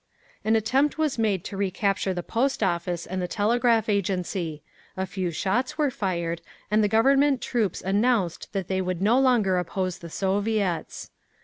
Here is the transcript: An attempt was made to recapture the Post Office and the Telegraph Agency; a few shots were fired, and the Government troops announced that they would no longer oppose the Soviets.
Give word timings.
An 0.43 0.55
attempt 0.55 0.97
was 0.97 1.19
made 1.19 1.43
to 1.43 1.55
recapture 1.55 2.11
the 2.11 2.23
Post 2.23 2.63
Office 2.63 3.05
and 3.05 3.21
the 3.21 3.27
Telegraph 3.27 3.87
Agency; 3.87 4.63
a 4.97 5.05
few 5.05 5.29
shots 5.29 5.77
were 5.77 5.91
fired, 5.91 6.41
and 6.71 6.83
the 6.83 6.87
Government 6.87 7.39
troops 7.39 7.83
announced 7.83 8.51
that 8.51 8.67
they 8.67 8.81
would 8.81 9.03
no 9.03 9.19
longer 9.19 9.59
oppose 9.59 9.99
the 9.99 10.09
Soviets. 10.09 11.11